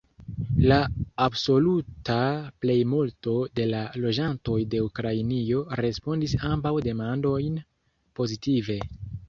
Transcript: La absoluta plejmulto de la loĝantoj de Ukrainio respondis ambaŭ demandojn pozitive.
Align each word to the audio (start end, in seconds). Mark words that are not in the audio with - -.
La 0.69 0.77
absoluta 1.25 2.15
plejmulto 2.65 3.35
de 3.61 3.67
la 3.73 3.83
loĝantoj 4.07 4.57
de 4.73 4.81
Ukrainio 4.87 5.63
respondis 5.85 6.37
ambaŭ 6.53 6.75
demandojn 6.91 7.65
pozitive. 8.23 8.83